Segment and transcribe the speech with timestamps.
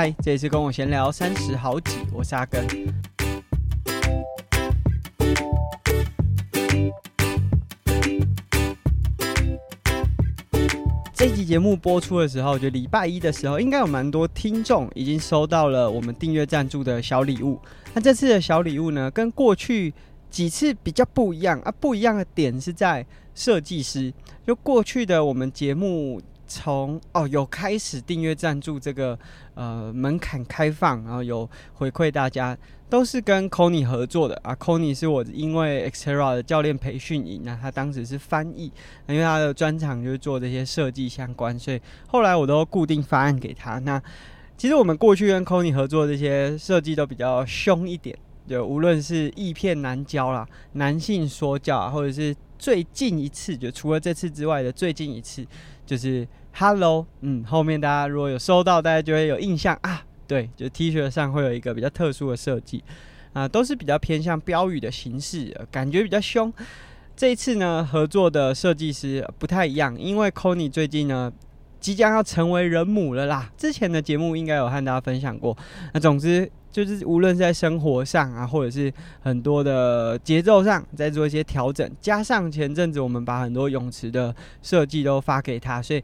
[0.00, 2.66] 嗨，这一次跟我闲聊三十好几，我是阿根。
[11.12, 17.60] 这期节目播出的时候，就礼拜一的时候，应该有蛮多听众已经收到了我们订阅赞助的小礼物。
[17.92, 19.92] 那这次的小礼物呢，跟过去
[20.30, 23.04] 几次比较不一样啊，不一样的点是在
[23.34, 24.10] 设计师。
[24.46, 26.22] 就过去的我们节目。
[26.50, 29.16] 从哦有开始订阅赞助这个
[29.54, 34.52] 呃门槛开放，然后有回馈大家，都是跟 Kony 合作的啊。
[34.56, 38.72] Kony 是我因为 Xterra 的教练培训营，那他当时是翻译，
[39.06, 43.78] 因为他的专长就是做这些设计相关，所以后来我都固定发案给他。
[43.78, 44.02] 那
[44.58, 55.46] 其实我们过去跟 Kony 合作这些设计都比较凶一点，就无论是易片难教啦，男性说教啊，或者是最近一次，就除了这次之外的最近一次，
[55.86, 56.26] 就是。
[56.52, 60.02] Hello，嗯，后面大家如果有收到，大家就会有印象啊。
[60.26, 62.84] 对，就 T 恤上会有一个比较特殊的设计
[63.32, 66.52] 啊，都是比较偏向标语的形式，感觉比较凶。
[67.16, 71.32] 这一次呢，合作的设计师不太一样，因为 Kony 最近呢
[71.80, 73.50] 即将要成为人母了啦。
[73.56, 75.56] 之前的节目应该有和大家分享过。
[75.94, 76.50] 那总之。
[76.72, 86.00] 就是无论在生活上啊，或者是很多的节奏上，在做一些调整，加上前阵子我们把很多泳池的设计都发给他，所以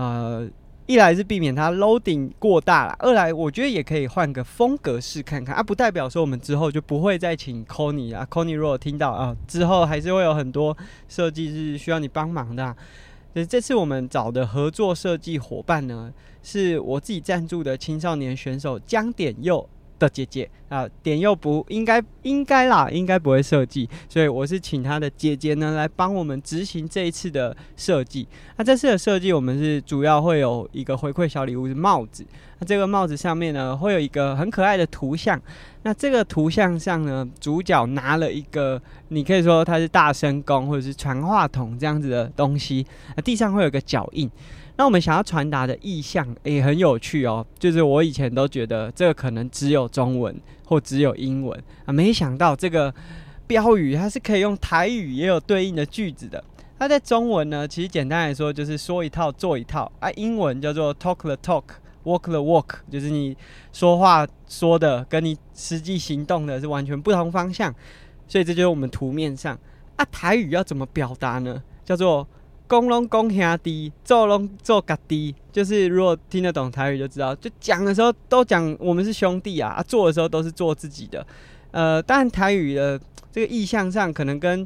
[0.00, 0.48] 呃，
[0.86, 10.74] 一来是避免它 loading 过大啦，二来我觉得也可以换个风格试看看啊，不代表说我们之后就不会再请 Conny 啊，Conny 如果听到啊，之后还是会有很多
[11.06, 12.74] 设计是需要你帮忙的啊。
[13.34, 16.10] 就是这次我们找的合作设计伙伴呢，
[16.42, 19.68] 是我自己赞助的青少年选手江点佑
[20.00, 28.26] 的姐姐啊，点又不应该应该啦，应该不会设计，所以我是请她的姐姐呢来帮我们执行这一次的设计。
[28.56, 32.26] 那这次的设计，我们是主要会有一个回馈小礼物是帽子。
[32.58, 35.40] 那这个帽子上面呢，会有一个很可爱的图像。
[35.82, 42.86] 那这个图像上呢，主角拿了一个，你可以说它是大声公或者是传话筒这样子的东西。
[43.16, 44.30] 那地上会有个脚印。
[44.80, 52.90] 那我们想要传达的意象也很有趣哦，就是我以前都觉得这个可能只有中文或只有英文啊，没想到这个
[53.46, 56.42] 标语它是可以用台语也有对应的句子的。
[56.78, 63.36] 它在中文呢，其实简单来说就是说一套做一套啊，英文叫做 talk the talk，walk the walk，就是你
[63.74, 67.70] 说话说的跟你实际行动的是完全不同方向，
[68.26, 69.58] 所以这就是我们图面上
[69.96, 71.62] 啊，台语要怎么表达呢？
[71.84, 72.26] 叫做。
[72.70, 81.26] 公拢公兄弟，做拢做家弟，就是如果听得懂台语就知道，就讲的时候都讲我们是兄弟啊，啊做的时候都是做自己的。
[81.72, 82.96] 呃，但台语的
[83.32, 84.64] 这个意象上可能跟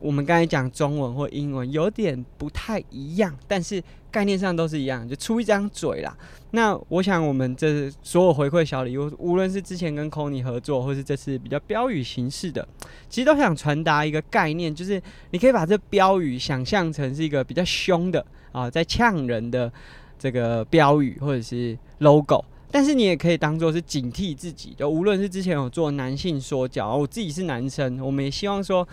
[0.00, 3.80] 我们刚才讲中文或英文有点不太一样，但是
[4.10, 6.16] 概念上都是一样，就出一张嘴啦。
[6.52, 12.66] 那我想，我们这所有回馈小礼物，无论是之前跟 Kony 合作，或是这次比较标语形式的，
[13.08, 15.00] 其实都想传达一个概念，就是
[15.30, 19.72] 你可以把这标语想象成是一个比较凶的啊，在呛人的
[20.18, 28.86] 这个标语或者是 logo，但是你也可以当做是警惕自己，就无论是之前有做男性说教，我自己是男生，我们也希望说，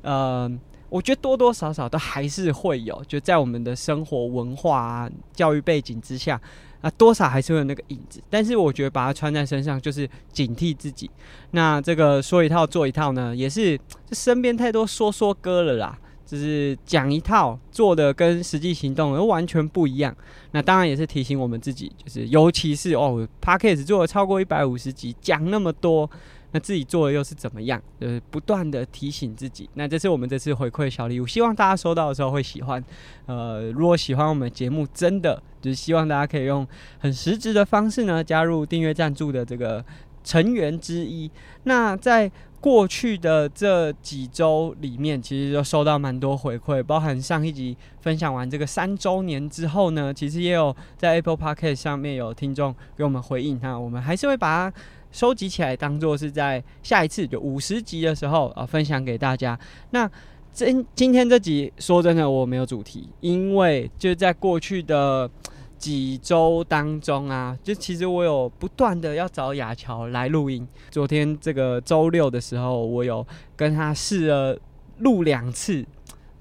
[0.00, 0.50] 呃，
[0.94, 6.40] 我觉得多多少少都还是会有，就在我们的生活文化啊、教育背景之下。
[6.82, 11.10] 啊，多少还是会有那个影子，但是我觉得把它穿在身上就是警惕自己。
[11.52, 20.14] 那这个说一套做一套呢，也是这身边太多说说哥了啦，就是讲一套做的跟实际行动又完全不一样。
[20.52, 26.08] 那当然也是提醒我们自己，就是尤其是哦，Podcast 做了超过一百五十集，讲那么多。
[26.54, 27.82] 那自己做的又是怎么样？
[28.00, 29.68] 就是不断的提醒自己。
[29.74, 32.82] 那这是我们这次回馈小礼物，希望大家收到的时候会喜欢。
[33.26, 36.64] 呃，如果喜欢我们节目，真的就是希望大家可以用
[37.00, 39.84] 很实质的方式呢，加入订阅赞助的这个
[40.22, 41.28] 成员之一。
[41.64, 53.58] 那在过去的这几周里面，其实就收到蛮多回馈，包含上一集分享完这个三周年之后呢，其实也有在 Apple Podcast 上面有听众给我们回应。
[53.60, 54.76] 那我们还是会把它。
[55.14, 59.56] 收集起来，当做是在下一次就五十集的时候啊，分享给大家。
[59.90, 60.10] 那
[60.52, 65.30] 今今天这集说真的，我没有主题，因为就在过去的
[65.78, 70.66] 几周当中啊，就其实我有不断的要找雅乔来录音。
[70.90, 73.24] 昨天这个周六的时候，我有
[73.54, 74.58] 跟他试了
[74.98, 75.86] 录两次，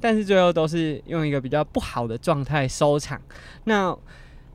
[0.01, 3.21] 但是最后都是用一个比较不好的状态收场。
[3.65, 3.95] 那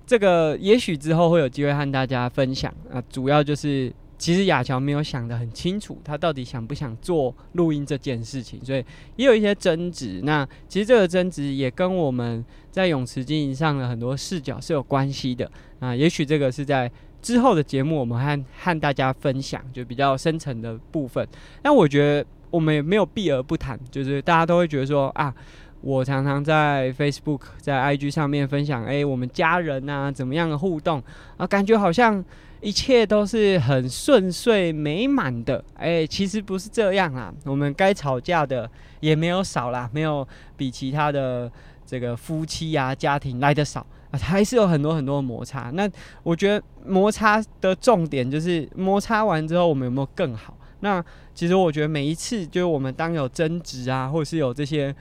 [0.05, 3.93] 这个也许之后会有机会和大家分享啊，主要就是。
[4.19, 8.85] 其实雅乔没有想得很清楚，他到底想不想做录音这件事情，所以
[9.15, 10.21] 也有一些争执。
[10.25, 15.49] 那其实这个争执也跟我们在泳池经营上的很多视角是有关系的。
[15.79, 16.91] 啊，也许这个是在
[17.23, 21.27] 之后的节目，我们和和大家分享就比较深层的部分。
[21.63, 25.33] 但我觉得我们也没有避而不谈，就是大家都会觉得说啊，
[25.81, 31.01] 我常常在 Facebook、在 IG 上面分享，哎，我们家人啊怎么样的互动
[31.37, 32.25] 啊，感觉好像
[32.61, 35.65] 一切都是很顺遂美满的。
[35.75, 38.69] 哎，其实不是这样啦，我们该吵架的
[39.01, 40.27] 也没有少啦，没有
[40.57, 41.51] 比其他的
[41.87, 43.87] 这个夫妻啊家庭来得少。
[44.11, 45.71] 啊，还是有很多很多的摩擦。
[45.75, 45.87] 那
[46.23, 50.57] 我觉得摩擦的重点就是摩擦完之后，我们有没有更好？
[50.81, 51.05] 那
[51.35, 54.95] 其实我觉得每一次，就是我们当有争执啊，或者是有这些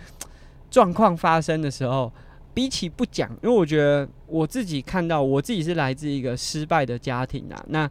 [0.69, 2.12] 状况发生的时候，
[2.57, 7.65] 比起不讲，因为我觉得我自己看到，我自己是来自一个失败的家庭啊。
[7.68, 7.88] 那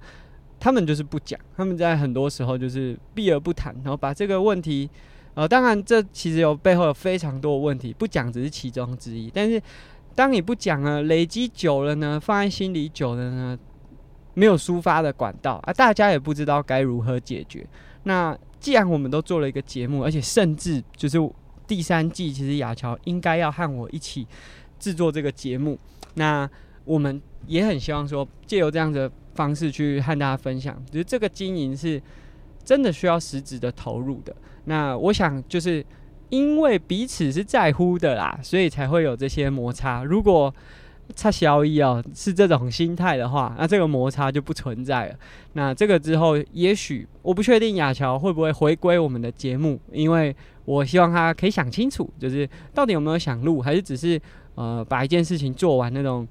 [0.58, 4.90] 他们就是不讲，他们在很多时候就是避而不谈，然后把这个问题，
[5.34, 9.62] 呃，当然这其实有背后有非常多的问题，不讲只是其中之一，但是。
[10.16, 13.58] 当你不讲了，累积久了呢，放在心里久了呢，
[14.32, 17.66] 没有抒发的管道啊，大家也不知道该如何解决。
[18.04, 21.19] 那既然我们都做了一个节目，而且甚至就是
[21.66, 24.26] 第三季，其实雅乔应该要和我一起
[24.78, 25.78] 制作这个节目。
[26.14, 26.48] 那
[26.84, 32.00] 我们也很希望说，借由这样的方式去和大家分享，就是这个经营是
[32.64, 34.34] 真的需要实质的投入的。
[34.64, 35.84] 那我想就是。
[36.28, 40.02] 因为彼此是在乎的啦，所以才会有这些摩擦。
[40.02, 40.52] 如果
[41.14, 45.14] 差小一哦是这种心态的话，那这个摩擦就不存在了。
[45.52, 50.34] 那这个之后，也许我不确定雅乔会不会回归我们的节目，因为
[50.66, 54.20] 我希望他可以想清楚，就是到底有没有想录，还是只是
[54.56, 56.28] 呃把一件事情做完那种。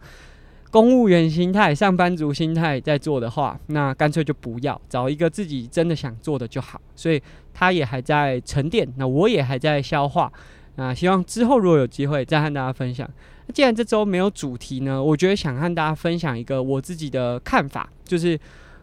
[0.71, 6.81] 公务员心态、上班族心态在做的话，那干脆就不要找一个自己真的想做的就好。
[6.97, 7.21] 所以
[7.53, 10.29] 他也还在沉淀，那我也还在消化。
[10.75, 13.09] 那希望之后如果有机会再和大家分享。
[13.47, 18.38] 那既然这周没有主题呢，我觉得想和大家分享一个我自己的看法，就是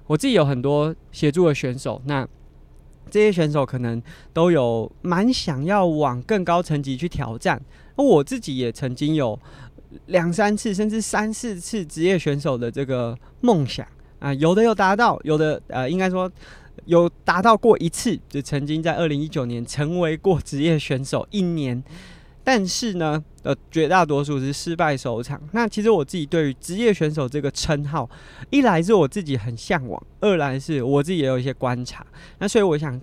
[0.07, 2.27] 我自己有很多协助的选手，那
[3.13, 7.63] 这些选手可能都有蛮想要往更高层级去挑战。
[7.97, 9.39] 那我自己也曾经有。
[10.07, 13.87] 两三次甚至三四次职业选手的这个梦想
[14.21, 16.33] 啊，有的有达到，有的呃，应该说
[16.87, 21.85] 有达到过一次，就曾经在二零一九年成为过职业选手一年，
[22.45, 25.41] 但是呢，呃，绝大多数是失败收场。
[25.53, 28.09] 那其实我自己对于职业选手这个称号，
[28.51, 32.07] 一来是我自己很向往，二来是我自己也有一些观察，
[32.39, 33.01] 那所以我想。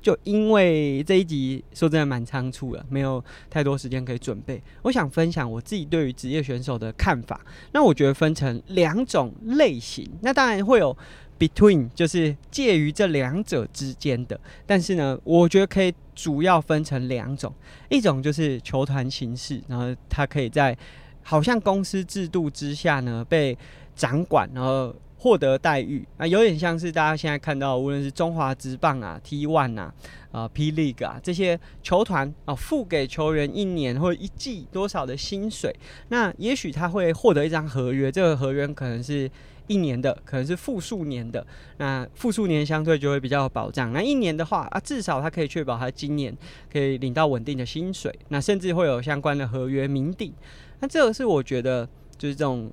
[0.00, 4.62] 就因为这一集说真的蛮仓促的，没有太多时间可以准备。
[4.82, 7.40] 我想分享我自己对于职业选手的看法。
[7.72, 10.96] 那我觉得分成两种类型，那当然会有
[11.38, 14.38] between，就是介于这两者之间的。
[14.66, 17.52] 但是呢，我觉得可以主要分成两种，
[17.88, 20.76] 一种就是球团形式，然后他可以在
[21.22, 23.56] 好像公司制度之下呢被
[23.94, 24.94] 掌管，然后。
[25.20, 29.92] 获得待遇啊，有点像是大家现在看到，无论是中华职棒啊、T One 啊、
[30.30, 35.74] 啊 P League 啊这些球团啊，付给球员一年或一季多少的薪水，
[36.10, 39.28] 那也许他会获得一张合约，这个合约可能是
[39.68, 43.92] 一年的，可能是复数年的，那复数年相对就会比较有保障。
[43.92, 46.36] 那一年的话啊，至少他可以确保他今年
[46.72, 50.32] 可以领到稳定的薪水，那甚至会有相关的合约明定。
[50.80, 52.68] 那这个是我觉得就是这种。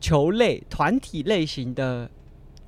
[0.00, 2.08] 球类团体类型的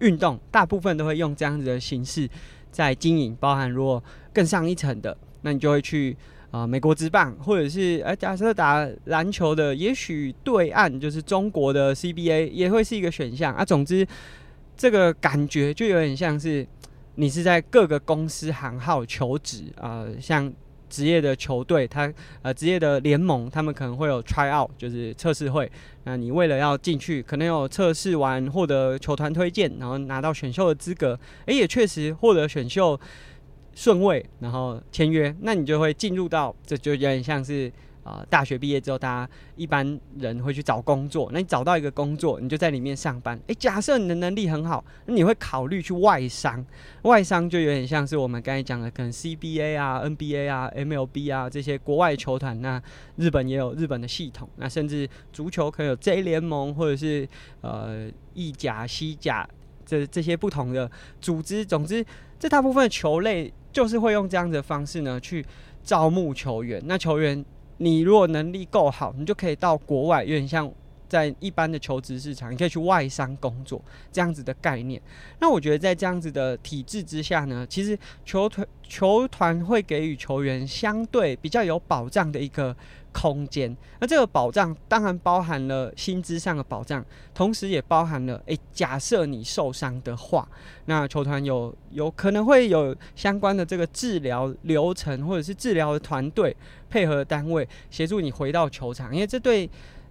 [0.01, 2.29] 运动，大部分都会用这样子的形式
[2.73, 3.37] 在经营。
[3.39, 6.17] 包含如果更上一层的，那你就会去
[6.51, 13.65] 啊、美国职棒，或者是哎、假设打篮球的，也许对岸就是中国的 CBA 也会是一个选项啊。
[13.65, 14.07] 总之，
[14.77, 16.67] 这个感觉就有点像是
[17.15, 20.53] 你是在各个公司行号求职啊、像。
[20.91, 25.71] 职业的球队，他呃，职业的联盟，他们可能会有 try out，就是测试会。
[26.03, 31.17] 那你为了要进去，可能有测试完获得球团推荐，然后拿到选秀的资格。
[31.47, 32.99] 诶，也确实获得选秀
[33.75, 37.73] 顺位，然后签约，那你就会进入到，这就有点像是。
[38.03, 41.29] 啊、呃，大学毕业之后，大家一般人会去找工作。
[41.35, 43.39] 那你找到一个工作，你就在里面上班。
[43.47, 46.65] 诶、假设你的能力很好，那你会考虑去外商。
[47.03, 52.59] 外商就有点像是我们刚才讲的，可能 CBA 啊、NBA 啊、MLB 啊这些国外球团。
[52.63, 52.83] 那
[53.17, 54.49] 日本也有日本的系统。
[54.57, 57.29] 那甚至足球可能有 J 联盟，或者是
[57.61, 59.47] 呃意甲、西甲
[59.85, 61.63] 这这些不同的组织。
[61.63, 62.05] 总之，
[62.39, 65.45] 这大部分的球类就是会用这样的方式呢去
[65.83, 66.83] 招募球员。
[66.87, 67.45] 那球员。
[67.83, 70.71] 你如果能力够好，你就可以到国外，有点像
[71.11, 75.03] 在一般的求职市场，你可以去外商工作这样子的概念。
[75.41, 82.75] 那我觉得在这样子的体制之下呢，其实球团球团会给予球员相对比较有保障的一个
[83.13, 83.77] 空间。
[83.99, 90.49] 那这个保障当然包含了薪资上的保障，同时也包含了，诶、假设你受伤的话，
[90.85, 96.57] 那球团有有可能会有相关的这个治疗流程，或者是治疗的团队
[96.89, 99.69] 配合单位协助你回到球场，因为这对。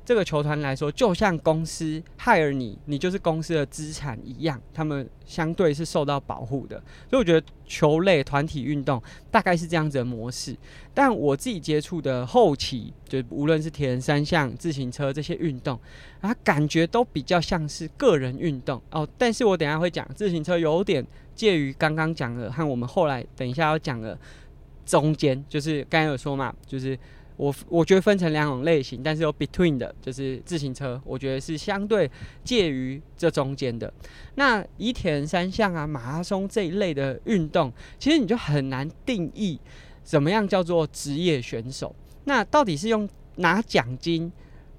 [0.09, 6.81] 这个球团来说，就像公司害了你，你就是公司的资产一样，他们相对是受到保护的。
[7.07, 8.99] 所以我觉得球类团体运动
[9.29, 10.57] 大概是这样子的模式。
[10.95, 15.79] 但我自己接触的后期，就无论是铁人三项、自行车这些运动，
[16.21, 19.07] 啊，感觉都比较像是个人运动哦。
[19.15, 24.17] 但是我等下会讲，自行车有点介于刚刚讲的和我们后来等一下要讲的
[24.87, 26.97] 中间，就是刚才有说嘛，就是。
[27.39, 32.11] 我我觉得分成两种类型，但是有 between 的，就是自行车，我觉得是相对
[32.43, 33.91] 介于这中间的。
[34.35, 39.57] 那以铁人三项啊、马拉松这一类的运动，其实你就很难定义
[40.03, 41.95] 怎么样叫做职业选手。
[42.25, 44.29] 那到底是用拿奖金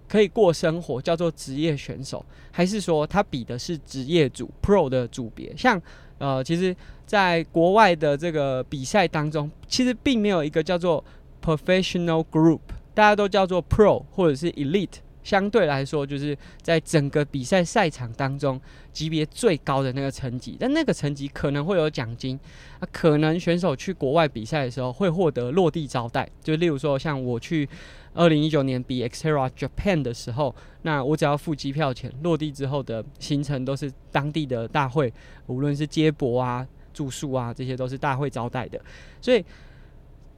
[0.06, 5.50] 可以过生活叫做职业选手，还是说他比的是职业组 pro 的组别？
[5.56, 5.80] 像
[6.18, 6.76] 呃，其实
[7.06, 11.02] 在国外的这个比赛当中，其实并没有一个叫做
[11.42, 12.60] Professional group，
[12.94, 18.60] 大家都叫做 Pro 或者是 Elite，相对来说就是在整个比赛赛场当中
[18.92, 22.38] 级别最高的那个层级，但那个层级可能会有奖金
[22.78, 27.68] 啊，可能选手去国外比赛的时候会获得落地招待，就例如说像我去
[28.12, 35.12] 二零一九年比 Xterra Japan 的时候，那我只要付机票钱，落地之后的行程都是当地的大会，
[35.46, 38.80] 无论是接驳啊、住宿啊，这些都是大会招待的，
[39.20, 39.44] 所以。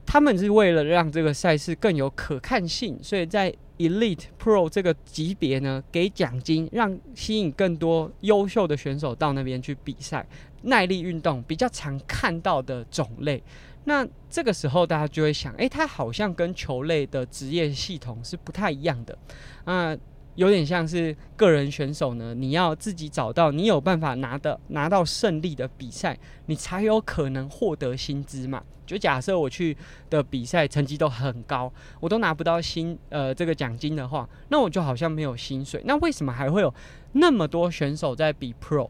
[0.05, 10.25] 他们是为了让这个赛事更有可看性，所以在 Elite Pro 这个级别呢，给奖金，让吸引更多优秀的选手到那边去比赛。
[10.63, 13.43] 耐力运动比较常看到的种类，
[13.83, 19.17] 那这个时候大家就会想，诶，它好像跟球类的职业系统是不太一样的，
[19.65, 19.97] 啊。
[20.35, 28.63] 有点像是个人选手呢，你要自己找到你有办法拿的拿到胜利的比赛，你才有可能获得薪资嘛。
[28.85, 29.75] 就假设我去
[30.09, 35.81] 的比赛成绩都很高，我都拿不到薪呃这个奖金的话，那我就好像没有薪水。
[35.85, 36.73] 那为什么还会有
[37.13, 38.89] 那么多选手在比 Pro？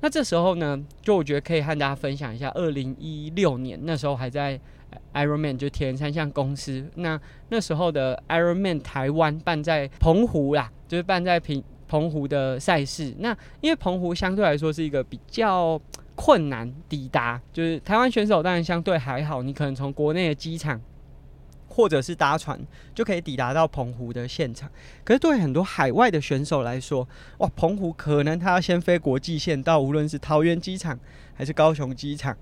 [0.00, 4.60] 那这时候呢，就我觉得可以和大家分享一下，二零一六年那时候还在。
[5.14, 13.14] Ironman 就铁人三项公司，那那时候的 Ironman 台湾办在澎湖啦，就是办在平澎湖的赛事。
[13.18, 15.80] 那因为澎湖相对来说是一个比较
[16.14, 20.80] 困难抵达，就是台湾选手当然相对还好，你可能从国内的机场
[21.68, 22.60] 或者是搭船
[22.94, 24.70] 就可以抵达到澎湖的现场。
[25.04, 30.98] 可是对很多海外的选手来说，哇，澎湖可能他要先飞国际线到，无论是桃园机场
[31.34, 32.36] 还是高雄机场。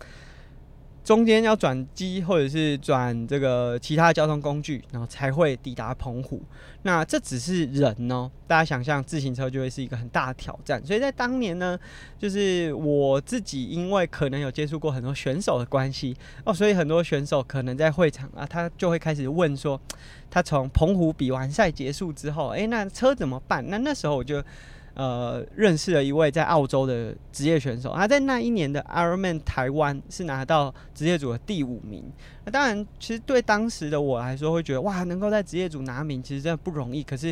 [1.05, 6.43] 中间要转机或者是转这个其他交通工具，然后才会抵达澎湖。
[6.83, 10.85] 那这只是人哦，大家想象自行车就会是一个很大的挑战。
[10.85, 11.79] 所以在当年呢，
[12.19, 16.15] 就是我自己因为可能有接触过很多选手的关系
[16.45, 19.81] 哦，所以很多选手可能在会场啊，他就会开始问说，
[20.31, 23.65] 他从澎湖比完赛结束之后，诶，那车怎么办？
[23.69, 24.43] 那那时候我就。
[24.99, 32.03] 呃，认识了一位在澳洲的职业选手，他在那一年的 Ironman 台湾是拿到职业组的第五名。
[32.45, 37.05] 那当然，其实对当时的我来说，会觉得哇，能够在职业组拿名，其实真的不容易。
[37.05, 37.29] 可是，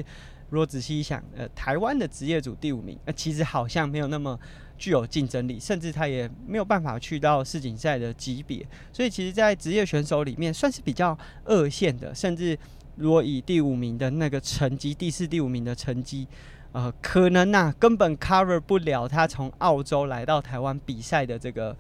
[0.51, 4.39] 如果仔细一想，呃，台湾的职业组第五名，那其实好像没有那么
[4.79, 8.65] 具有竞争力，甚至他也没有办法去到世锦赛的级别。
[8.93, 12.15] 所以，其实，在职业选手里面，算是比较二线的。
[12.15, 12.57] 甚至，
[12.95, 16.29] 如果以第五名的那个成绩，第四、第五名的成绩。
[16.77, 21.75] 呃，可能呐、根本 cover 不了他从澳洲来到台湾比赛的这个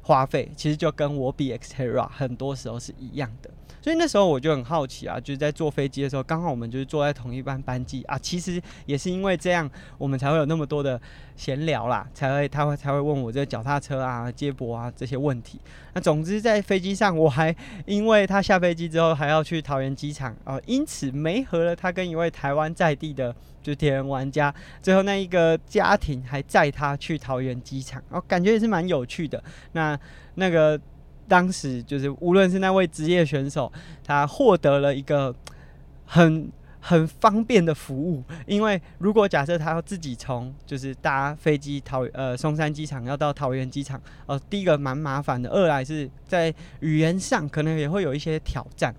[0.00, 3.50] 花费，其实就跟我比 Xterra 很多时候是一样的。
[3.82, 8.18] 所以那时候我就很好奇啊，就是在坐飞机的时候，刚好我们就是坐在同一班班机啊。
[8.18, 11.00] 其实也是因为这样，我们才会有那么多的
[11.36, 15.58] 闲聊啦，才会他会才会问我这个脚踏车啊、接驳啊这些问题。
[15.94, 17.54] 那总之在飞机上，我还
[17.86, 29.42] 因为他下飞机之后还要去桃园机场啊，因此没合了他跟一位台湾在地的就铁人玩家，最后那一个家庭还载他去桃园机场，哦，感觉也是蛮有趣的。
[29.72, 29.98] 那
[30.34, 30.78] 那个。
[31.30, 33.72] 当时就是，无论是那位职业选手，
[34.02, 35.32] 他获得了一个
[36.04, 38.24] 很很方便的服务。
[38.46, 48.92] 因为如果假设他要自己从就是搭飞机桃呃松山机场要到桃园机场，呃，第一个蛮麻烦的，二来是在语言上可能也会有一些挑战，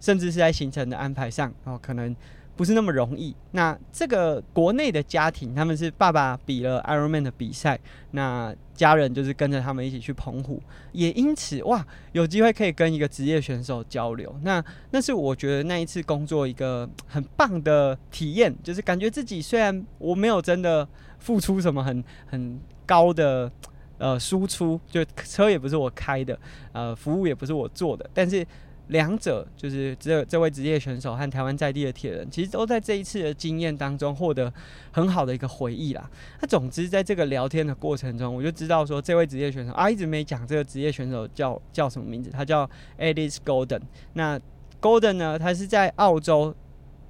[0.00, 2.16] 甚至是在行程的安排上哦，可能
[2.56, 3.34] 不是那么容易。
[3.52, 7.78] 那这个国内的家庭，他们是爸爸比了 Ironman 的比赛，
[8.12, 14.34] 那家人就是跟着他们一起去澎湖，也因此哇，有机会可以跟一个职业选手交流。
[14.42, 23.50] 那那是我觉得那一次工作一个很棒的体验，就是感觉自己虽然我没有真的付出什么很很高的
[23.98, 26.38] 呃输出，就车也不是我开的，
[26.72, 28.46] 呃，服务也不是我做的，但是。
[28.88, 34.52] 两者就是这这位职业选手和台湾在地的铁人，其实都在这一次的经验当中获得
[34.92, 36.08] 很好的一个回忆啦。
[36.40, 43.80] 那总之，在这个聊天的过程中，我就知道说，这位职业选手啊，一直没讲这个职业选手叫叫什么名字，他叫 Ellis Golden。
[44.12, 44.40] 那
[44.80, 46.54] Golden 呢，他是在澳洲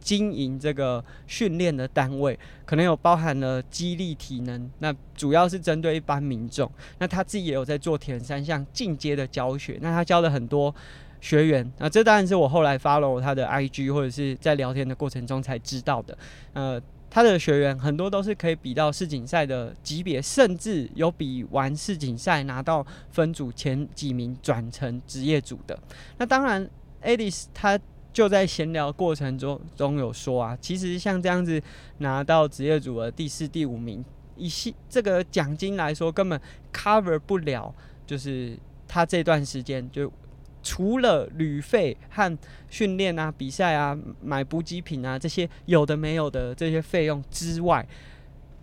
[0.00, 6.70] 经营这个训练的单位，可能有包含了肌力体能，那主要是针对一般民众。
[7.00, 10.74] 那他自己也有在做铁人三项进阶的教学，那他教了很多。
[11.20, 16.16] 学员啊，这当然是我后来 follow 他的 IG 或者是在聊天的过程中才知道的。
[16.52, 16.80] 呃，
[17.10, 25.78] 他的学员很多都是可以比到世锦赛的级别，甚至有比完世锦赛拿到分组前几名转成职业组的。
[26.18, 26.68] 那当然
[27.02, 27.78] ，Ellis 他
[28.12, 31.60] 就在闲聊过程中中有说啊，其实像这样子
[31.98, 34.04] 拿到职业组的第四、第五名，
[34.36, 34.50] 以
[34.88, 36.38] 这个奖金来说，根本
[36.72, 37.74] cover 不了，
[38.06, 40.12] 就是他这段时间就。
[40.66, 47.86] 除了旅费和训练啊、比赛啊、买补给品啊这些有的没有的这些费用之外，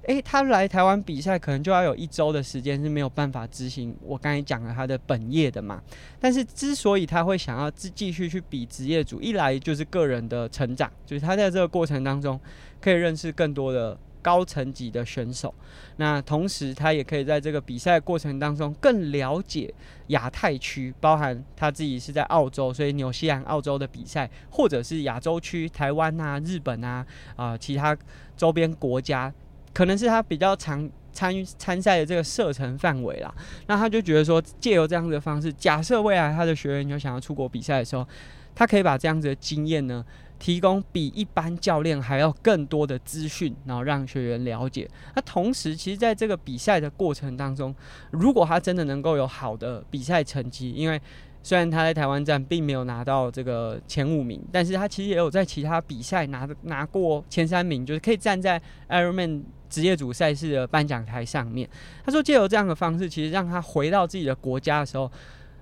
[0.07, 5.81] 诶，他来台湾比赛可能就要有一周的时间是没有办法执行我刚才讲了他的本业的嘛。
[6.19, 12.38] 但是之所以他会想要继继续去比职业组，一来就是个人的成长，就是他在这个过程当中
[12.81, 13.98] 可以认识更多的。
[14.24, 15.53] 高层级的选手，
[15.98, 19.72] 那同时他也可以在这个比赛过程当中更了解
[20.08, 27.96] 亚太区，包含他自己是在澳洲，所以纽西兰、澳洲的比赛，或者是亚洲区台湾啊、日本啊啊、其他
[28.36, 29.32] 周边国家，
[29.74, 33.32] 可能是他比较常参与参赛的这个射程范围啦。
[33.68, 38.08] 那他就觉得说，借由这样子的方式，假设未来他的学员有想要出国比赛的时候，
[38.56, 40.03] 他可以把这样子的经验呢。
[40.43, 44.85] 提供比一般教练还要更多的资讯，然后让学员了解。
[45.15, 47.74] 那同时，其实在这个比赛的过程当中，
[48.11, 51.01] 如果他真的能够有好的比赛成绩，因为
[51.41, 61.70] 虽然他在台湾站并没有拿到这个前五名，但是他其实也有在其他比赛拿拿过前三名，就是可以站在 Ironman 职业组赛事的颁奖台上面。
[62.05, 65.09] 他说，借由这样的方式，其实让他回到自己的国家的时候，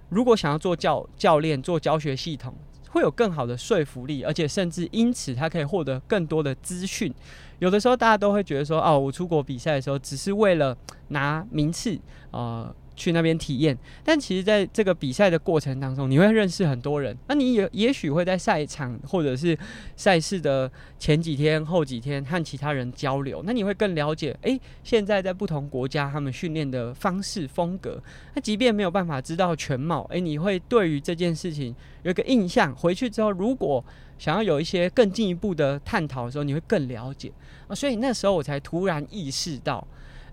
[0.09, 2.51] 如果想要做教教练、做教学系统。
[2.91, 7.13] 会有更好的说服力，而且甚至因此他可以获得更多的资讯。
[7.59, 10.77] 有的时候大家都会觉得说，哦，我出国比赛的时候只是为了
[11.09, 11.99] 拿名次，
[12.31, 12.73] 呃。
[12.95, 17.17] 去那边体验，但其实在这个比赛的过程当中，你会认识很多人。
[17.27, 19.57] 那你也也许会在赛场或者是
[19.95, 28.01] 赛事的前几天、后几天和其他人交流，那你会更了解，诶，现在在不同国家他们训练的方式风格。
[28.35, 32.75] 那即便没有办法知道全貌，诶，你会对于这件事情有一个印象。
[32.75, 33.83] 回去之后，如果
[34.19, 37.31] 想要有一些更进一步的探讨的时候，你会更了解。
[37.67, 39.85] 啊，所以那时候我才突然意识到。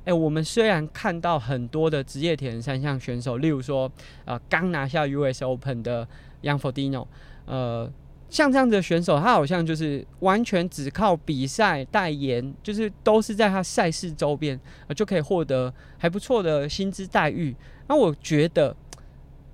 [0.09, 3.93] 诶、我们虽然看到很多的职业铁人三项选手，例如说，
[4.25, 6.09] 呃，刚拿下 US Open 的
[6.41, 7.07] Young Fodino，
[7.45, 7.93] 呃，
[8.31, 17.55] 像这样子的选手，他好像就是完全只靠比赛代言，就是都是在他赛事周边，呃，就可以获得还不错的薪资待遇。
[17.87, 18.75] 那我觉得，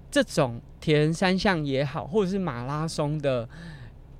[0.08, 3.48] 这种铁人三项也好，或者是马拉松的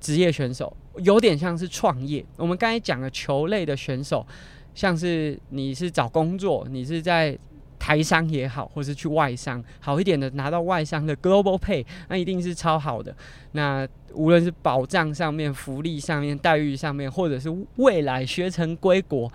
[0.01, 2.25] 职业选手，有点像是创业。
[2.35, 4.27] 我们刚才讲的球类的选手。
[4.75, 7.35] 像是你是找工作，你是在
[7.79, 13.15] 台商也好，或是去外商，好一点的拿到外商的 global pay，那一定是超好的。
[13.53, 19.31] 那无论是保障上面、福利上面、待遇上面，或者是未来学成归国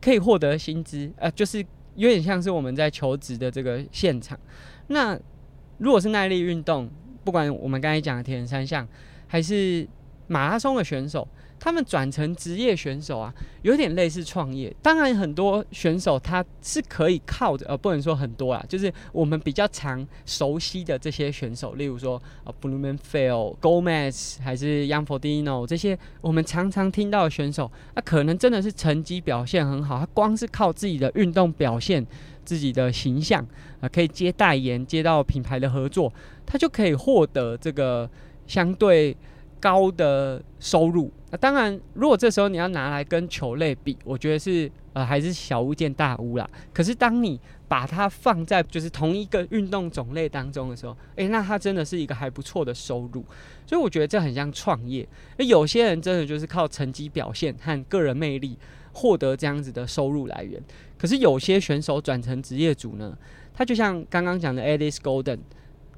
[0.00, 1.64] 可以获得薪资，呃，就是
[1.96, 4.38] 有点像是我们在求职的这个现场。
[4.88, 5.18] 那
[5.78, 6.88] 如果是耐力运动，
[7.24, 8.86] 不管我们刚才讲的铁人三项，
[9.26, 9.86] 还是
[10.28, 11.26] 马拉松的选手。
[11.60, 14.74] 他们转成职业选手啊，有点类似创业。
[14.80, 32.06] 当然，很多选手他是可以靠着，呃，不能说很多啊，就是我们比较常熟悉的这些选手，例如说呃，Blummenfelt、Gomez 还是 Jan Frodeno 这些我们常常听到的选手，那可能真的是成绩表现很好，他光是靠自己的运动表现、
[32.44, 33.46] 自己的形象
[33.80, 36.12] 啊，可以接代言、接到品牌的合作，
[36.46, 38.08] 他就可以获得这个
[38.46, 39.16] 相对
[39.60, 41.12] 高的收入。
[41.30, 46.48] 那当然，如果这时候你要拿来跟球类比，我觉得是呃还是小巫见大巫啦。
[46.72, 47.38] 可是当你
[47.68, 53.22] 把它放在就是同一个运动种类当中的时候，诶，那它真的是一个还不错的收入。
[53.66, 55.06] 所以我觉得这很像创业。
[55.36, 58.56] 那有些人真的就是靠成绩表现和个人魅力
[58.92, 60.58] 获得这样子的收入来源。
[60.96, 63.16] 可是有些选手转成职业组呢，
[63.52, 65.40] 他就像刚刚讲的 Alice Golden。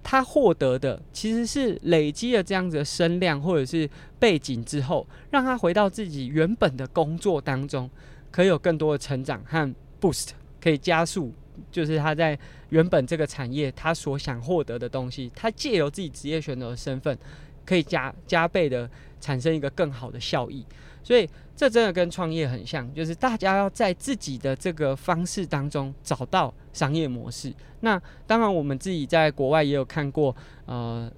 [0.02, 7.88] 他获得的其实是累积了这样子的声量或者是背景之后，让他回到自己原本的工作当中，
[8.30, 11.32] 可以有更多的成长和 boost，可以加速，
[11.70, 12.38] 就是他在
[12.70, 17.16] 原本这个产业他所想获得的东西，他借由自己职业选手的身份，
[17.64, 18.88] 可以加加倍的
[19.20, 20.64] 产生一个更好的效益，
[21.02, 21.28] 所以。
[21.60, 27.52] 这真的跟创业很像，就是大家要在自己的这个方式当中找到商业模式。
[27.80, 31.12] 那当然，我们自己在国外也有看过，呃，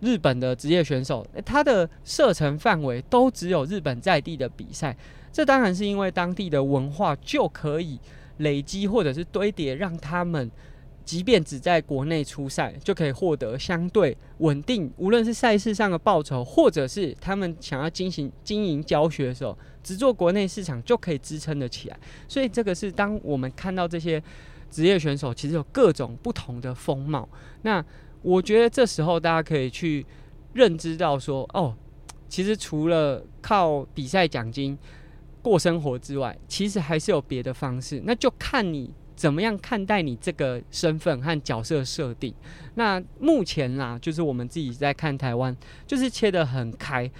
[0.00, 4.96] 日本的职业选手，他的射程范围都只有日本在地的比赛。
[5.32, 7.96] 这当然是因为当地的文化就可以
[8.38, 10.50] 累积或者是堆叠，让他们。
[11.06, 21.96] 即便只在国内出赛，就可以获得相对稳定，无论是赛事上的报酬，或者是他们想要进行经营教学的时候，只做国内市场就可以支撑得起来。
[22.26, 24.20] 所以这个是当我们看到这些
[24.68, 27.28] 职业选手，其实有各种不同的风貌。
[27.62, 27.82] 那
[28.22, 30.04] 我觉得这时候大家可以去
[30.54, 31.72] 认知到说，哦，
[32.28, 34.76] 其实除了靠比赛奖金
[35.40, 38.02] 过生活之外，其实还是有别的方式。
[38.04, 38.92] 那就看你。
[39.16, 42.32] 怎么样看待你这个身份和角色设定？
[42.74, 47.10] 那目前啦，就是我们自己在看台湾，就是切得很开，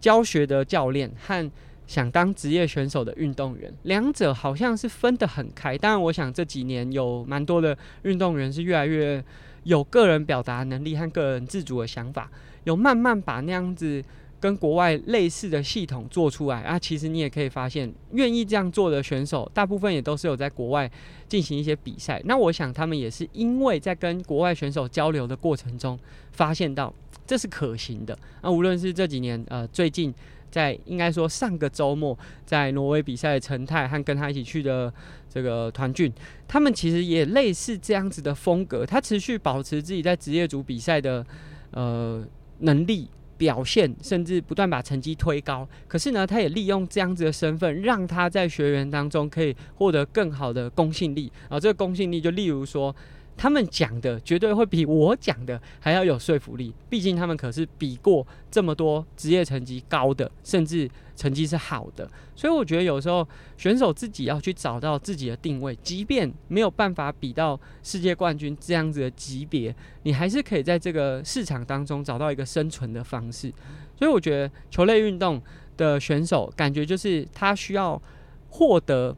[0.00, 1.50] 教学的教练和
[1.86, 5.78] 想当职业选手的运动员，两者好像是分得很开。
[5.78, 9.24] 当然，我想这几年有蛮多的运动员是越来越
[9.62, 12.28] 有个人表达能力和个人自主的想法，
[12.64, 14.04] 有慢慢把那样子。
[14.40, 20.90] 跟国外类似的系统做出来啊，其实你也可以发现，愿意这样做的选手，大部分也都是有在国外
[21.28, 22.20] 进行一些比赛。
[22.24, 25.98] 那我想他们也是因为在跟国外选手交流的过程中，
[26.32, 26.92] 发现到
[27.26, 28.18] 这是可行的。
[28.42, 30.12] 那无论是这几年，呃，最近
[30.50, 34.90] 在应该说上个周末在挪威比赛的陈泰和跟他一起去的
[35.28, 36.10] 这个团俊，
[36.48, 41.24] 他们其实也类似这样子的风格，他持续保持自己在职业组比赛的
[41.72, 42.26] 呃
[42.60, 43.06] 能力。
[43.40, 51.32] 表现甚至不断把成绩推高，可是呢，他也利用这样子的身份，让他在学员当中可以获得更好的公信力。
[51.48, 52.94] 啊，这个公信力就例如说。
[53.36, 60.86] 他们讲的绝对会比我讲的还要有说服力，毕竟他们可是比过这么多职业成绩高的，甚至
[61.20, 62.10] 成绩是好的。
[62.34, 63.26] 所以我觉得有时候
[63.58, 73.52] 选手自己要去找到自己的定位，即便没有办法比到世界冠军这样子的级别，你还是可以在这个市场当中找到一个生存的方式。
[73.96, 75.42] 所以我觉得球类运动
[75.76, 78.00] 的选手感觉就是他需要
[78.48, 79.14] 获得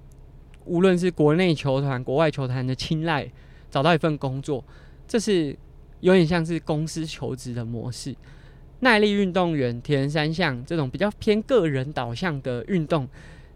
[0.64, 3.30] 无论是国内球团、国外球团的青睐。
[3.72, 4.62] 找到一份工作，
[5.08, 5.58] 这是
[6.00, 8.14] 有点像是公司求职的模式。
[8.82, 13.08] 耐力运动员、铁人三项这种比较偏个人导向的运动，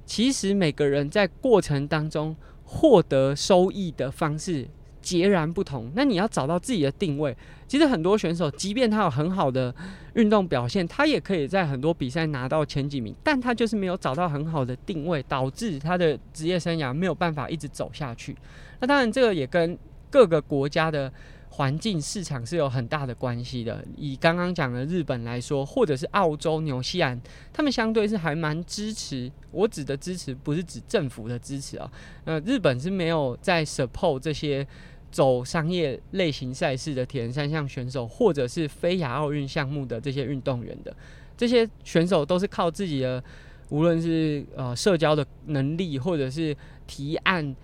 [0.04, 2.34] 其实每个人在过程当中
[2.64, 4.66] 获得收益的方式
[5.02, 5.90] 截然不同。
[5.96, 7.36] 那你要找到自己的定位。
[7.66, 9.74] 其实很多选手，即便他有很好的
[10.14, 18.36] 运动表现，他也可以在很多比赛拿到前几名，但他就是没有找到很好的定位，导致他的职业生涯没有办法一直走下去。
[18.78, 19.76] 那当然，这个也跟
[20.08, 21.12] 各个国家的
[21.56, 23.82] 环境市场是有很大的关系的。
[23.96, 27.18] 以刚刚讲的日本来说，或者是澳洲、纽西兰，
[27.50, 29.32] 他们相对是还蛮支持。
[29.52, 31.90] 我指的支持不是指政府的支持啊。
[32.26, 34.66] 呃，日本是没有在 support 这些
[35.10, 40.94] 走商业类型赛事的铁人三项选手，或者是非亚奥运项目的这些运动员的。
[41.38, 43.24] 这些选手都是靠自己的，
[43.70, 46.54] 无论是呃社交的能力，或者是
[46.86, 47.56] 提案。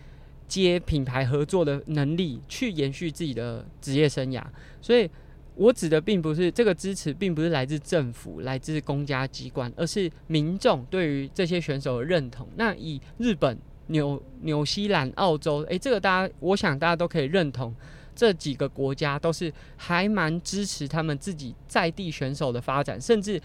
[0.61, 4.45] 接品牌合作的能力，去延续自己的职业生涯。
[4.83, 5.09] 所以，
[5.55, 12.47] 我指的并不是这个支持，并不是来自政府、来自公家机关，而是民众对于这些选手的认同。
[12.57, 17.75] 那以日本、纽纽西兰、澳洲，诶，这个大家，我想大家都可以认同，
[18.15, 23.41] 这几个国家都是还蛮支持他们自己在地选手的发展，甚至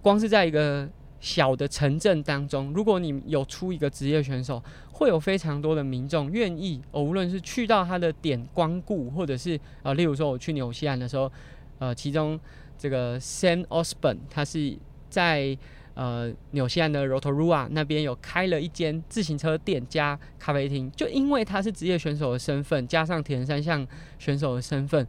[0.00, 0.88] 光是在一个。
[1.26, 4.62] 小的城镇当中，如果你有出一个职业选手，
[4.92, 11.30] 会有非常多的民众愿意，哦，无论是去到他的点光顾，或者是呃，例如说我去纽西兰的时候，
[11.80, 12.38] 呃，其中
[12.78, 14.78] 这个 Sam Osborne 他是
[15.10, 15.58] 在
[15.94, 23.84] 呃纽西兰的 Rotorua 那边有开了一间自行车店加咖啡厅，就因为他是职业选手的身份，加上铁人三项
[24.20, 25.04] 选手的身份，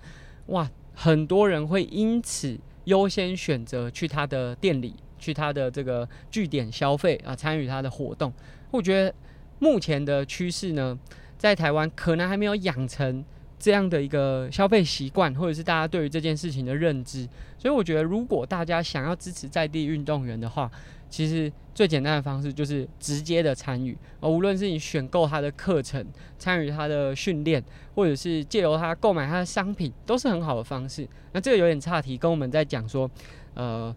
[0.48, 4.96] 哇，很多人会因此优先选择去他的店里。
[5.18, 8.32] 去他的这个据点消费啊，参与他的活动。
[8.72, 9.14] 我觉得
[9.60, 10.98] 目前的趋势呢，
[11.38, 13.24] 在台湾可能还没有养成
[13.58, 17.28] 这样的一个消费习惯，或者是大家对于这件事情的认知。
[17.58, 20.70] 所以我觉得，如果大家想要支持在地运动员的话，
[21.10, 26.06] 其实最简单的方式就是直接的参与，而无论是你选购他的课程、
[26.38, 27.64] 参与他的训练，
[27.96, 31.08] 或者是借由他购买他的商品，都是很好的方式。
[31.32, 33.10] 那这个有点岔题，跟我们在讲说，
[33.54, 33.96] 呃，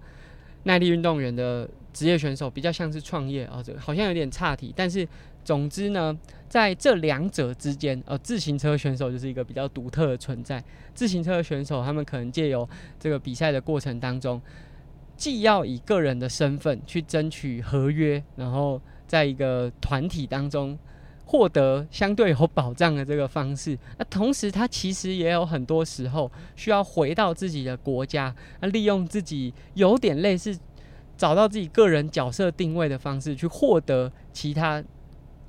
[0.64, 4.72] 耐力运动员的职业选手比较像是创业啊，这个好像有点岔题。
[4.76, 5.06] 但是
[5.44, 6.16] 总之呢，
[6.48, 10.62] 在这两者之间，呃，自行车选手就是一个比较独特的存在。
[10.94, 12.68] 自行车选手，他们可能借由
[12.98, 14.40] 这个比赛的过程当中。
[15.16, 20.78] 既要以个人的身份去争取合约，然后在一个团体当中
[21.30, 30.58] 获得相对有保障的这个方式，那同时他其实也有很多时候需要回到自己的国家，那利用自己有点类似
[31.16, 34.82] 找到自己个人角色定位的方式去获得其他。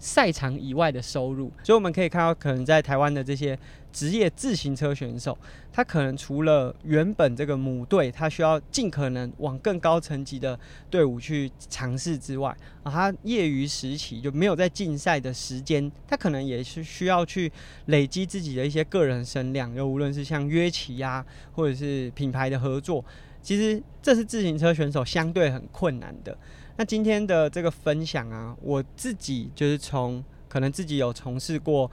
[0.01, 3.57] 赛场以外的收入，所以我们可以看到，可能在台湾的这些
[3.93, 5.37] 职业自行车选手，
[5.71, 10.59] 他可能除了原本这个母队，他需要尽可能往更高层级的
[10.89, 12.49] 队伍去尝试之外，
[12.81, 17.51] 啊，他业余时期就没有在竞赛的时间，他可能也是需要去
[17.85, 23.05] 累积自己的一些个人声量，又无论是像约骑呀，或者是品牌的合作，
[23.43, 26.35] 其实这是自行车选手相对很困难的。
[26.77, 31.89] 那今天的这个分享啊，我自己就是从可能自己有从事过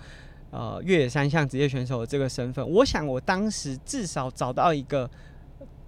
[0.51, 5.11] 呃越野三项职业选手的这个身份，我想我当时至少找到一个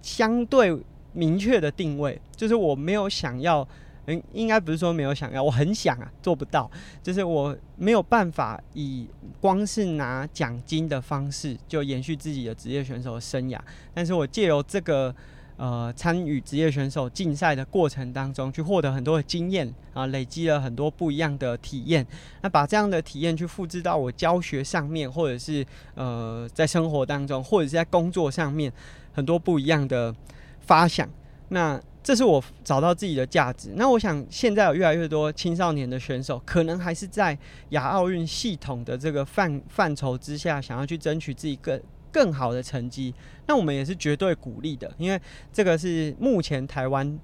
[0.03, 0.77] 相对
[1.13, 3.67] 明确的定位，就是我没有想要，
[4.07, 6.71] 嗯，应该不是说没有想要，我很想啊，做不到，
[7.03, 9.09] 就是我没有办法以
[9.41, 13.59] 光是拿奖金的方式就延续自己的职业选手的生涯，
[13.95, 15.15] 但是我借由这个。
[15.61, 22.07] 呃，参与职业选手竞赛的过程当中，去获得很多的经验啊，累积了很多不一样的体验。
[22.41, 25.63] 那把这样的体验去复制到我教学上面，或者是
[25.95, 28.73] 呃，在生活当中，或者是在工作上面，
[29.13, 30.15] 很多不一样的
[30.61, 31.07] 发想。
[31.51, 33.75] 那这是我找到自己的价值。
[33.77, 37.37] 那我想，现在有越来越多青少年的选手，可能还是在
[37.71, 41.79] 亚奥运系统的这个范范畴之下，想要去争取自己个。
[42.13, 43.15] 更好的成绩，
[43.47, 45.21] 那我们也是绝对鼓励的，因为
[45.53, 47.19] 这个是目前台湾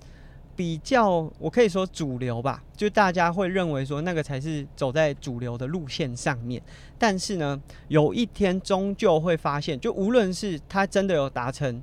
[0.55, 6.63] 比较，我可以说主流吧，就大家会认为说那个才是走在主流的路线上面。
[6.99, 11.83] 但是呢，有一天终究会发现，就无论是他真的有达成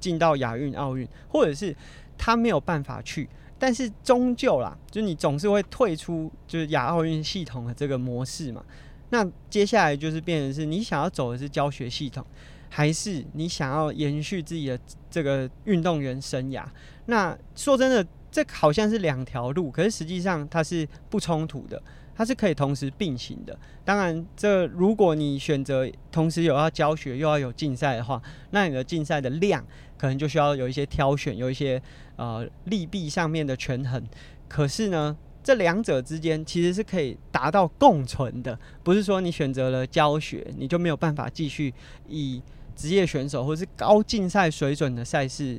[0.00, 1.74] 进到亚运、奥运，或者是
[2.16, 8.64] 他没有办法去，但是终究啦，就你总是会退出就是亚奥运系统的这个模式嘛。
[9.10, 12.24] 那接下来就是变成是你想要走的是教学系统，
[12.68, 14.78] 还是你想要延续自己的
[15.10, 16.64] 这个运动员生涯？
[17.06, 21.82] 那说真的，这好像是两条路，可是实际上它是不冲突的，
[22.14, 23.58] 它是可以同时并行的。
[23.84, 29.64] 当然，这如果你选择同时有要教学又要有竞赛的话，那你的竞赛的量
[29.96, 31.80] 可能就需要有一些挑选，有一些
[32.16, 34.06] 呃利弊上面的权衡。
[34.46, 35.16] 可是呢，
[35.48, 41.72] 这两者之间其实是可以达到共存的，不是说你选择了教学，你就没有办法继续
[42.06, 42.42] 以
[42.76, 45.58] 职业选手或是高竞赛水准的赛事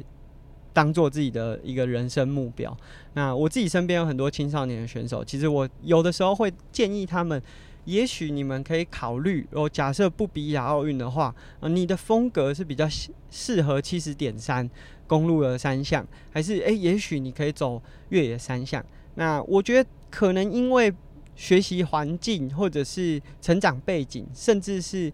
[0.71, 2.77] 当做自己的一个人生目标。
[3.13, 7.41] 那我自己身边有很多青少年的选手，其实我有的时候会建议他们，
[7.85, 12.87] 也许你们可以考虑，哦，假设不比亚奥运的话，呃，你的风格是比较
[13.31, 14.69] 适合七十点三
[15.07, 18.85] 公路的三项，还是诶，也许你可以走越野三项。
[19.19, 20.93] 那我觉得可能因为
[21.35, 25.11] 学习环境，或者是成长背景，甚至是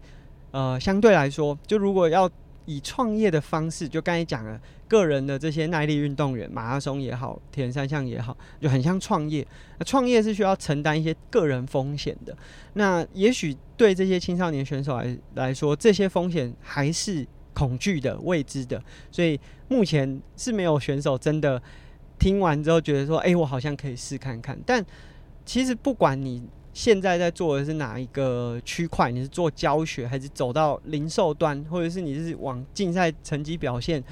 [0.52, 2.30] 呃相对来说，就如果要
[2.66, 9.44] 以创业的方式，就刚才讲了，个人的这些耐力运动员，马拉松也好，铁人三项也好，就很像创业。
[9.78, 12.36] 那创业是需要承担一些个人风险的。
[12.74, 18.80] 那也许对这些青少年选手来来说，这些风险还是恐惧的、未知的。
[19.10, 21.60] 所以目前是没有选手真的。
[22.18, 24.58] 听完之后觉得说，哎、我好像可以试看看。
[24.64, 24.84] 但
[25.44, 34.02] 其实不管你现在在做的是哪一个区块，你是做教学，还是走到零售端，或者是你是往竞赛成绩表现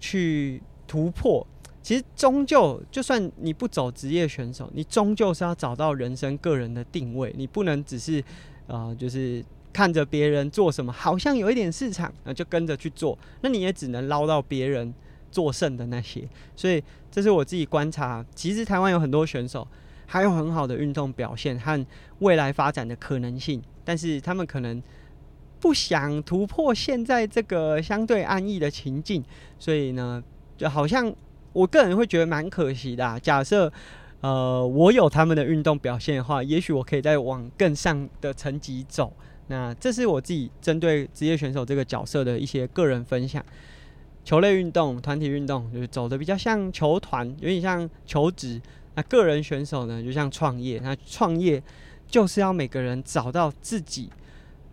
[0.00, 1.46] 去突破，
[1.82, 7.34] 其实终究就算你不走职业选手，你终究是要找到人生个人的定位。
[7.36, 8.22] 你不能只是
[8.66, 14.92] 啊、就是看着别人做什么，好像有一点市场，那就跟着去做，那你也只能捞到别人。
[15.30, 18.24] 做胜的那些，所以这是我自己观察。
[18.34, 19.66] 其实台湾有很多选手，
[20.06, 21.86] 还有很好的运动表现和
[22.20, 24.82] 未来发展的可能性，但是他们可能
[25.60, 29.22] 不想突破现在这个相对安逸的情境，
[29.58, 30.22] 所以呢，
[30.56, 31.12] 就好像
[31.52, 33.18] 我个人会觉得蛮可惜的啊。
[33.18, 33.72] 假设
[34.20, 39.12] 呃我有他们的运动表现的话，也许我可以再往更上的层级走。
[39.50, 43.42] 那这是我自己针对职业选手这个角色的一些个人分享。
[44.28, 48.60] 球类运动、团体运动就是走的比较像球团，有点像求职。
[48.94, 50.78] 那个人选手呢，就像创业。
[50.82, 51.62] 那创业
[52.06, 54.10] 就是要每个人找到自己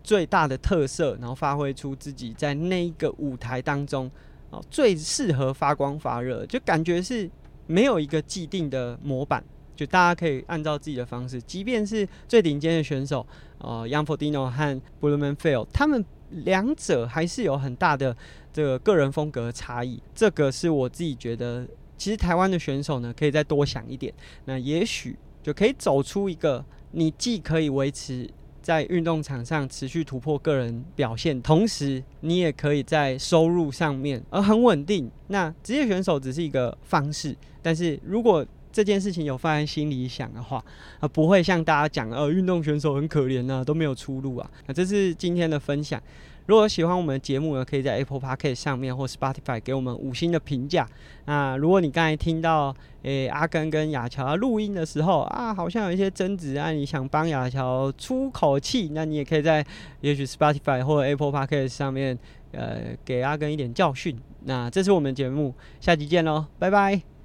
[0.02, 4.10] 最大的特色，然后发挥出自己在那一个舞台当中
[4.50, 6.44] 哦最适合发光发热。
[6.44, 7.30] 就感觉是
[7.66, 9.42] 没有一个既定的模板，
[9.74, 11.40] 就大家可以按照自己的方式。
[11.40, 16.04] 即便是最顶尖的选手，呃，Young Frodeno 和 Blummenfelt，他们
[16.44, 18.16] 两者还是有很大的。
[18.52, 21.68] 这个个人风格差异，这个是我自己觉得，
[21.98, 24.10] 其实台湾的选手呢，可以再多想一点，
[24.46, 28.26] 那也许就可以走出一个，你既可以维持
[28.62, 35.10] 在运动场上持续突破个人表现，同时你也可以在收入上面而很稳定。
[35.26, 38.42] 那职业选手只是一个方式，但是如果
[38.76, 40.62] 这件事情有放在心里想的话，
[41.00, 44.50] 啊，不会像大家讲，呃，运动选手很可怜啊，都没有出路啊。
[44.66, 45.98] 那这是今天的分享。
[46.44, 50.86] 如果喜欢我们的节目呢，可以在 Apple Podcast 上面或 Spotify 给我们五星的评价。
[51.24, 59.64] 那如果你刚才听到诶、阿根跟雅乔录音的时候啊，好像有一些争执啊，你想帮雅乔出口气，那你也可以在
[60.02, 62.16] 也许 Spotify 或 Apple Podcast 上面
[62.52, 64.16] 呃给阿根一点教训。
[64.44, 67.15] 那这是我们节目，下集见喽，拜拜。